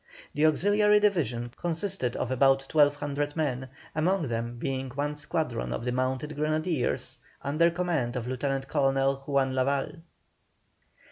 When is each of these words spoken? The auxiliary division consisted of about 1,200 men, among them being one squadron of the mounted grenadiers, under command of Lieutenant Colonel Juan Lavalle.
The 0.33 0.47
auxiliary 0.47 0.99
division 0.99 1.51
consisted 1.55 2.15
of 2.15 2.31
about 2.31 2.73
1,200 2.73 3.35
men, 3.35 3.69
among 3.93 4.23
them 4.29 4.57
being 4.57 4.89
one 4.89 5.13
squadron 5.15 5.71
of 5.71 5.85
the 5.85 5.91
mounted 5.91 6.35
grenadiers, 6.35 7.19
under 7.43 7.69
command 7.69 8.15
of 8.15 8.25
Lieutenant 8.25 8.67
Colonel 8.67 9.17
Juan 9.27 9.53
Lavalle. 9.53 9.97